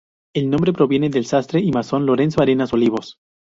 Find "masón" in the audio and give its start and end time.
1.71-2.07